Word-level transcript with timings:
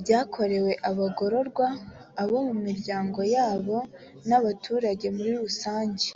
byakorewe 0.00 0.72
abagororwa, 0.90 1.68
abo 2.22 2.36
mu 2.46 2.54
miryango 2.66 3.20
yabo 3.34 3.78
n’abaturage 4.28 5.06
muri 5.16 5.30
rusange 5.42 6.08